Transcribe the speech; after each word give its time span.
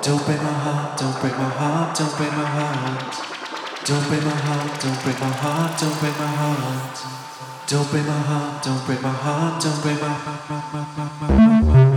Don't 0.00 0.24
break 0.24 0.40
my 0.40 0.52
heart, 0.52 0.96
don't 0.96 1.20
break 1.20 1.36
my 1.36 1.48
heart, 1.48 1.98
don't 1.98 2.16
break 2.16 2.30
my 2.30 2.44
heart. 2.44 3.14
Don't 3.84 4.08
break 4.08 4.22
my 4.22 4.30
heart, 4.30 4.80
don't 4.80 5.02
break 5.02 5.18
my 5.20 5.26
heart, 5.26 5.80
don't 5.80 5.98
break 5.98 6.16
my 6.18 6.26
heart. 6.26 6.98
Don't 7.66 7.90
break 7.90 8.06
my 8.06 8.12
heart, 8.12 8.62
don't 8.62 8.86
break 8.86 9.02
my 9.02 9.10
heart, 9.10 9.60
don't 9.60 9.82
break 9.82 10.00
my 10.00 10.08
heart. 10.08 11.87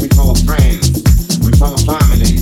we 0.00 0.06
call 0.06 0.32
friends, 0.36 1.02
we 1.44 1.50
call 1.58 1.76
family. 1.78 2.41